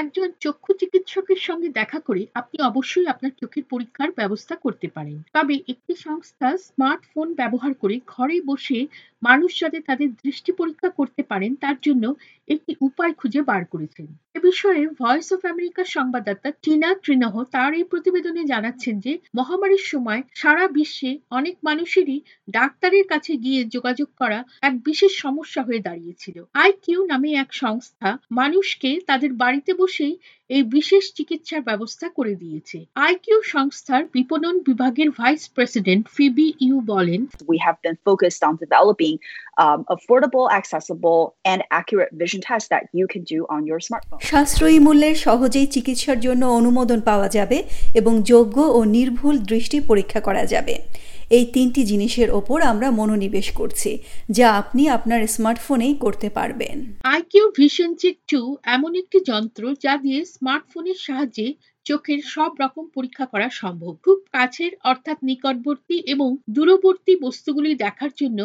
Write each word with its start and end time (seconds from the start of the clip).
একজন 0.00 0.28
চক্ষু 0.40 0.72
চিকিৎসকের 0.80 1.40
সঙ্গে 1.48 1.68
দেখা 1.78 1.98
করে 2.00 2.22
আপনি 2.34 2.56
অবশ্যই 2.62 3.06
আপনার 3.06 3.32
চোখের 3.40 3.64
পরীক্ষার 3.70 4.10
ব্যবস্থা 4.12 4.54
করতে 4.64 4.86
পারেন। 4.96 5.16
তবে 5.34 5.54
একটি 5.72 5.92
সংস্থা 6.06 6.48
স্মার্টফোন 6.66 7.28
ব্যবহার 7.34 7.72
করে 7.82 7.96
ঘরে 8.06 8.36
বসে 8.50 8.78
মানুষ 9.22 9.50
যাতে 9.60 9.78
তাদের 9.88 10.08
দৃষ্টি 10.22 10.50
পরীক্ষা 10.52 10.90
করতে 10.98 11.22
পারেন, 11.22 11.52
তার 11.56 11.76
জন্য 11.86 12.04
একটি 12.48 12.72
উপায় 12.80 13.12
খুঁজে 13.14 13.40
বার 13.42 13.62
করেছেন। 13.72 14.06
এ 14.38 14.40
বিষয়ে 14.50 14.82
ভয়েস 15.00 15.28
অফ 15.36 15.40
আমেরিকার 15.52 15.86
সংবাদদাতা 15.96 16.48
টিনা 16.62 16.90
ট্রিনহ 17.04 17.34
তার 17.54 17.70
এই 17.74 17.86
প্রতিবেদনে 17.92 18.42
জানাচ্ছেন 18.52 18.94
যে 19.04 19.12
মহামারীর 19.38 19.84
সময় 19.92 20.20
সারা 20.34 20.64
বিশ্বে 20.76 21.10
অনেক 21.30 21.56
মানুষেরই 21.68 22.18
ডাক্তারের 22.48 23.04
কাছে 23.12 23.32
গিয়ে 23.36 23.60
যোগাযোগ 23.74 24.08
করা 24.20 24.38
এক 24.62 24.74
বিশেষ 24.84 25.12
সমস্যা 25.24 25.60
হয়ে 25.62 25.84
দাঁড়িয়েছিল 25.88 26.36
আইকিউ 26.54 27.00
নামে 27.04 27.30
এক 27.34 27.50
সংস্থা 27.54 28.08
মানুষকে 28.32 28.90
তাদের 29.08 29.30
বাড়িতে 29.34 29.70
বসেই 29.74 30.14
এই 30.50 30.62
বিশেষ 30.72 31.04
চিকিৎসার 31.12 31.62
ব্যবস্থা 31.62 32.06
করে 32.08 32.34
দিয়েছে 32.34 32.78
আইকিউ 32.98 33.38
সংস্থার 33.54 34.02
বিপণন 34.14 34.54
বিভাগের 34.60 35.08
ভাইস 35.10 35.42
প্রেসিডেন্ট 35.48 36.04
ফিবি 36.16 36.48
ইউ 36.60 36.76
বলেন 36.92 37.20
We 37.48 37.58
have 37.58 37.78
been 37.82 37.98
focused 38.08 38.42
on 38.42 38.52
developing 38.56 39.14
um, 39.58 39.80
affordable, 39.86 40.46
accessible, 40.50 41.20
and 41.44 41.58
accurate 41.70 42.12
vision 42.14 42.40
tests 42.40 42.68
that 42.68 42.84
you 42.92 43.06
can 43.06 43.22
do 43.24 43.38
on 43.46 43.60
your 43.66 43.80
smartphone. 43.80 44.20
সাশ্রয়ী 44.28 44.78
মূল্যের 44.86 45.16
সহজেই 45.26 45.68
চিকিৎসার 45.74 46.18
জন্য 46.20 46.42
অনুমোদন 46.58 47.00
পাওয়া 47.00 47.28
যাবে 47.28 47.58
এবং 47.94 48.12
যোগ্য 48.32 48.56
ও 48.76 48.78
নির্ভুল 48.96 49.34
দৃষ্টি 49.50 49.78
পরীক্ষা 49.80 50.20
করা 50.20 50.44
যাবে। 50.46 50.74
এই 51.38 51.44
তিনটি 51.54 51.80
জিনিসের 51.84 52.28
ওপর 52.30 52.58
আমরা 52.62 52.88
মনোনিবেশ 52.90 53.48
করছি, 53.50 53.90
যা 54.30 54.46
আপনি 54.60 54.82
আপনার 54.88 55.20
স্মার্টফোনেই 55.34 55.94
করতে 56.04 56.28
পারবেন। 56.30 56.76
আইকিউ 57.14 57.44
ভিশন 57.58 57.90
চেক 58.00 58.16
টু 58.30 58.40
এমন 58.76 58.92
একটি 59.02 59.18
যন্ত্র 59.30 59.62
যা 59.84 59.94
দিয়ে 59.96 60.20
স্মার্টফোনের 60.34 60.98
সাহায্যে 61.06 61.48
চোখের 61.86 62.20
সব 62.34 62.50
রকম 62.62 62.84
পরীক্ষা 62.96 63.26
করা 63.32 63.48
সম্ভব। 63.60 63.92
খুব 64.04 64.18
কাছের, 64.32 64.72
অর্থাৎ 64.84 65.18
নিকটবর্তী 65.22 65.96
এবং 66.14 66.28
দূরবর্তী 66.50 67.12
বস্তুগুলি 67.26 67.70
দেখার 67.84 68.12
জন্য 68.20 68.40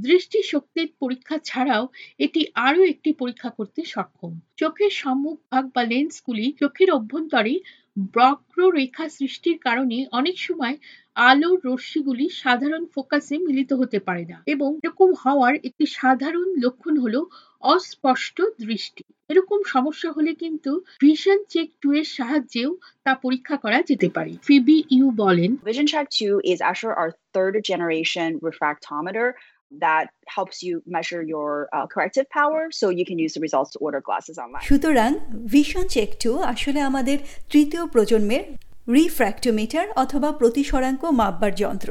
দৃষ্টি 0.00 0.42
শক্তির 0.42 0.88
পরীক্ষা 1.00 1.38
ছাড়াও 1.44 1.88
এটি 2.18 2.46
আরও 2.54 2.84
একটি 2.84 3.12
পরীক্ষা 3.12 3.50
করতে 3.50 3.84
সক্ষম। 3.84 4.40
চোখের 4.56 4.90
সম্মুখ 4.90 5.36
ভাগ 5.50 5.64
বা 5.74 5.82
লেন্সগুলি 5.84 6.52
চোখের 6.52 6.90
অভ্যন্তরে 6.90 7.54
বক্ররেখা 8.14 9.08
সৃষ্টির 9.08 9.58
কারণে 9.58 10.06
অনেক 10.12 10.38
সময় 10.38 10.76
আলোর 11.14 11.60
রশ্মিগুলি 11.64 12.28
সাধারণ 12.28 12.86
ফোকাসে 12.86 13.38
মিলিত 13.38 13.72
হতে 13.72 13.98
পারে 13.98 14.24
না 14.24 14.42
এবং 14.46 14.78
এরকম 14.84 15.14
হওয়ার 15.24 15.54
একটি 15.64 15.86
সাধারণ 15.86 16.48
লক্ষণ 16.58 16.96
হলো 16.96 17.26
অস্পষ্ট 17.60 18.42
দৃষ্টি। 18.60 19.04
এরকম 19.28 19.62
সমস্যা 19.66 20.12
হলে 20.12 20.34
কিন্তু 20.34 20.80
ভিশন 21.00 21.38
চেক 21.48 21.68
টু 21.80 21.92
এর 21.92 22.04
সাহায্যেও 22.04 22.76
তা 23.04 23.14
পরীক্ষা 23.14 23.56
করা 23.56 23.82
যেতে 23.82 24.08
পারে। 24.08 24.32
ফিবি 24.42 24.84
ইউ 24.90 25.10
বলেন, 25.10 25.56
Vision 25.66 25.86
Check 25.86 26.06
2 26.22 26.40
is 26.44 26.58
actually 26.60 26.96
our 27.02 27.10
third 27.34 27.54
generation 27.64 28.28
refractometer 28.40 29.26
that 29.72 30.06
helps 30.26 30.62
you 30.62 30.82
measure 30.86 31.22
your 31.24 31.68
uh, 31.72 31.86
corrective 31.86 32.28
power 32.30 32.68
so 32.70 32.90
you 32.90 33.04
can 33.04 33.18
use 33.18 33.34
the 33.34 33.40
results 33.40 33.70
to 33.72 33.78
order 33.78 34.00
glasses 34.00 34.36
online. 34.38 34.62
সুতরাং 34.62 35.10
vision 35.54 35.84
check 35.88 36.10
two 36.22 36.30
আসলে 36.52 36.80
আমাদের 36.80 37.18
তৃতীয় 37.52 37.82
প্রজন্মের 37.86 38.44
refractometer 38.88 39.86
অথবা 39.96 40.28
প্রতিসরাঙ্ক 40.32 41.02
মাপবার 41.20 41.52
যন্ত্র 41.54 41.90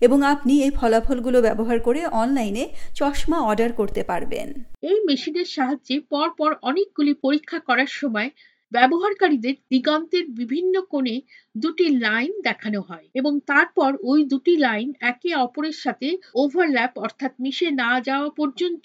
এবং 0.00 0.18
আপনি 0.24 0.52
এই 0.62 0.72
ফলাফলগুলো 0.78 1.38
ব্যবহার 1.42 1.78
করে 1.80 2.00
অনলাইনে 2.22 2.64
চশমা 2.94 3.38
অর্ডার 3.40 3.70
করতে 3.72 4.02
পারবেন 4.02 4.48
এই 4.82 4.98
মেশিনের 5.08 5.48
সাহায্যে 5.56 5.96
পরপর 6.12 6.50
অনেকগুলি 6.62 7.12
পরীক্ষা 7.24 7.58
করার 7.68 7.90
সময় 8.00 8.28
ব্যবহারকারীদের 8.72 9.56
দিগন্তের 9.70 10.24
বিভিন্ন 10.40 10.74
কোণে 10.90 11.16
দুটি 11.54 11.86
লাইন 12.00 12.32
দেখানো 12.44 12.80
হয় 12.80 13.06
এবং 13.14 13.32
তারপর 13.50 13.90
ওই 14.02 14.20
দুটি 14.30 14.54
লাইন 14.58 14.88
একে 15.10 15.30
অপরের 15.40 15.76
সাথে 15.84 16.08
ওভারল্যাপ 16.34 16.92
অর্থাৎ 17.00 17.32
মিশে 17.40 17.68
না 17.80 17.90
যাওয়া 18.00 18.30
পর্যন্ত 18.38 18.84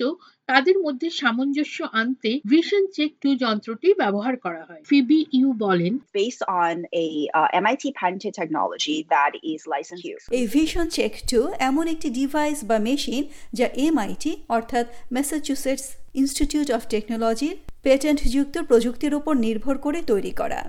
তাদের 0.49 0.77
মধ্যে 0.85 1.07
সামঞ্জস্য 1.21 1.77
আনতে 2.01 2.31
ভিশন 2.53 2.83
চেক 2.95 3.11
টু 3.21 3.29
যন্ত্রটি 3.43 3.89
ব্যবহার 4.01 4.35
করা 4.37 4.63
হয়। 4.69 4.81
ফিবি 4.89 5.19
ইউ 5.37 5.49
বলেন। 5.65 5.93
Based 6.19 6.43
on 6.63 6.75
a 7.05 7.07
uh, 7.39 7.63
MIT 7.63 7.83
patented 7.99 8.33
technology 8.41 8.97
that 9.13 9.33
is 9.51 9.59
licensed 9.73 10.05
here. 10.07 10.19
এই 10.39 10.45
ভিশন 10.55 10.85
চেক 10.97 11.13
টু 11.31 11.39
এমন 11.69 11.85
একটি 11.93 12.09
ডিভাইস 12.19 12.57
বা 12.69 12.77
মেশিন 12.87 13.21
যা 13.53 13.67
এমআইটি 13.85 14.31
অর্থাৎ 14.57 14.85
ম্যাসাচুসেটস 15.15 15.85
ইনস্টিটিউট 16.21 16.67
অফ 16.77 16.81
টেকনোলজির 16.93 17.55
পেটেন্টযুক্ত 17.85 18.55
প্রযুক্তির 18.69 19.13
উপর 19.19 19.33
নির্ভর 19.45 19.75
করে 19.85 19.99
তৈরি 20.11 20.33
করা। 20.41 20.61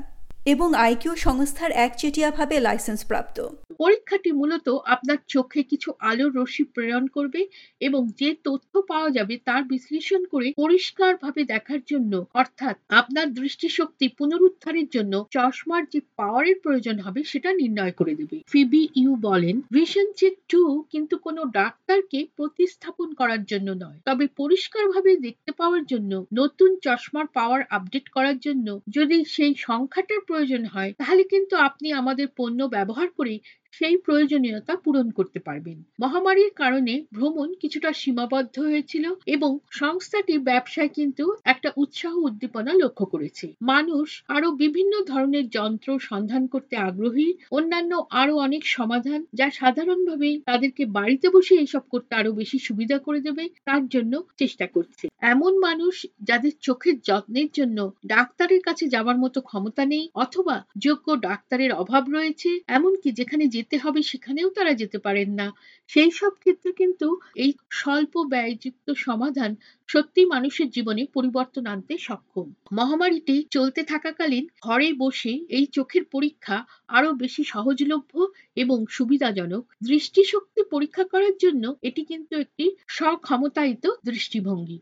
এবং 0.46 0.68
আইকিউ 0.76 1.12
সংস্থার 1.16 1.70
একচেটিয়াভাবে 1.86 2.56
লাইসেন্স 2.60 3.00
প্রাপ্ত 3.04 3.38
পরীক্ষাটি 3.78 4.30
মূলত 4.32 4.66
আপনার 4.86 5.18
চোখে 5.28 5.60
কিছু 5.62 5.88
আলোর 6.00 6.30
রশ্মি 6.34 6.64
প্রেরণ 6.74 7.04
করবে 7.06 7.40
এবং 7.80 8.02
যে 8.20 8.30
তথ্য 8.44 8.72
পাওয়া 8.82 9.10
যাবে 9.10 9.34
তার 9.44 9.62
বিশ্লেষণ 9.64 10.22
করে 10.24 10.48
পরিষ্কারভাবে 10.56 11.42
দেখার 11.44 11.80
জন্য, 11.86 12.12
অর্থাৎ 12.34 12.76
আপনার 12.90 13.26
দৃষ্টিশক্তি 13.32 14.06
পুনরুদ্ধারের 14.18 14.88
জন্য 14.90 15.14
চশমার 15.30 15.82
যে 15.92 16.00
পাওয়ারের 16.16 16.56
প্রয়োজন 16.62 16.96
হবে 16.98 17.20
সেটা 17.24 17.50
নির্ণয় 17.52 17.94
করে 17.96 18.14
দেবে। 18.14 18.36
ফিবি, 18.46 18.82
ইউ 18.96 19.12
বলেন, 19.28 19.56
ভিশন 19.72 20.08
চেক 20.16 20.34
টু 20.48 20.62
কিন্তু 20.90 21.14
কোনো 21.18 21.40
ডাক্তারকে 21.58 22.20
প্রতিস্থাপন 22.36 23.08
করার 23.14 23.42
জন্য 23.44 23.68
নয়। 23.82 23.98
তবে 24.04 24.24
পরিষ্কারভাবে 24.36 25.10
দেখতে 25.16 25.50
পাওয়ার 25.52 25.84
জন্য, 25.86 26.12
নতুন 26.34 26.70
চশমার 26.82 27.26
পাওয়ার 27.34 27.60
আপডেট 27.70 28.06
করার 28.08 28.36
জন্য, 28.38 28.66
যদি 28.88 29.18
সেই 29.24 29.52
সংখ্যাটার 29.68 30.22
প্রয়োজন 30.36 30.62
হয় 30.74 30.90
তাহলে 31.00 31.22
কিন্তু 31.32 31.54
আপনি 31.68 31.88
আমাদের 31.92 32.26
পণ্য 32.36 32.60
ব্যবহার 32.72 33.08
করে 33.18 33.34
সেই 33.76 33.96
প্রয়োজনীয়তা 33.96 34.74
পূরণ 34.76 35.06
করতে 35.10 35.38
পারবেন। 35.40 35.78
মহামারীর 36.00 36.52
কারণে 36.56 36.94
ভ্রমণ 37.12 37.48
কিছুটা 37.60 37.90
সীমাবদ্ধ 37.92 38.56
হয়েছিল 38.60 39.04
এবং 39.26 39.50
সংস্থাটি 39.70 40.34
ব্যবসায় 40.38 40.88
কিন্তু 40.88 41.24
একটা 41.44 41.68
উৎসাহ 41.76 42.14
উদ্দীপনা 42.18 42.72
লক্ষ্য 42.72 43.04
করেছে। 43.06 43.46
মানুষ 43.62 44.08
আরও 44.28 44.48
বিভিন্ন 44.52 44.92
ধরনের 45.02 45.46
যন্ত্র 45.48 45.88
সন্ধান 46.00 46.42
করতে 46.46 46.74
আগ্রহী, 46.76 47.28
অন্যান্য 47.50 47.92
আরও 48.10 48.34
অনেক 48.36 48.62
সমাধান 48.66 49.20
যা 49.34 49.46
সাধারণভাবে 49.50 50.30
তাদেরকে 50.44 50.82
বাড়িতে 50.88 51.26
বসে 51.30 51.54
এসব 51.56 51.84
করতে 51.90 52.12
আরও 52.14 52.30
বেশি 52.32 52.58
সুবিধা 52.58 52.96
করে 52.98 53.20
দেবে, 53.20 53.44
তার 53.64 53.82
জন্য 53.88 54.12
চেষ্টা 54.38 54.66
করছে। 54.66 55.04
এমন 55.32 55.52
মানুষ 55.58 55.94
যাদের 56.22 56.54
চোখের 56.60 56.96
যত্নের 57.00 57.48
জন্য 57.54 57.78
ডাক্তারের 58.06 58.62
কাছে 58.62 58.84
যাওয়ার 58.88 59.18
মতো 59.18 59.38
ক্ষমতা 59.40 59.82
নেই 59.84 60.04
অথবা 60.14 60.56
যোগ্য 60.78 61.06
ডাক্তারের 61.20 61.72
অভাব 61.72 62.04
রয়েছে, 62.10 62.50
এমনকি 62.68 63.08
যেখানে 63.12 63.44
যেতে 63.66 63.84
হবে, 63.84 64.00
সেখানেও 64.02 64.48
তারা 64.50 64.72
যেতে 64.74 64.98
পারেন 64.98 65.28
না। 65.40 65.46
সেই 65.90 66.10
সব 66.10 66.32
ক্ষেত্রে 66.42 66.70
কিন্তু 66.72 67.06
এই 67.36 67.50
স্বল্প 67.70 68.14
ব্যয়যুক্ত 68.32 68.86
সমাধান 69.06 69.50
সত্যি 69.88 70.22
মানুষের 70.34 70.68
জীবনে 70.70 71.02
পরিবর্তন 71.16 71.64
আনতে 71.66 71.94
সক্ষম। 71.98 72.46
মহামারীটি 72.72 73.36
চলতে 73.50 73.80
থাকাকালীন 73.84 74.44
ঘরে 74.62 74.88
বসে 74.94 75.32
এই 75.48 75.64
চোখের 75.66 76.04
পরীক্ষা 76.14 76.56
আরও 76.88 77.10
বেশি 77.14 77.42
সহজলভ্য 77.44 78.12
এবং 78.56 78.78
সুবিধাজনক। 78.90 79.62
দৃষ্টিশক্তি 79.82 80.60
পরীক্ষা 80.72 81.04
করার 81.12 81.34
জন্য 81.44 81.64
এটি 81.82 82.02
কিন্তু 82.04 82.32
একটি 82.44 82.64
স্বক্ষমতায়িত 82.88 83.84
দৃষ্টিভঙ্গি। 84.04 84.74